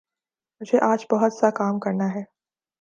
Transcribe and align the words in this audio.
مجھے 0.61 0.79
آج 0.81 1.05
بہت 1.11 1.33
سا 1.33 1.49
کام 1.51 1.79
کرنا 1.79 2.13
ہے 2.15 2.23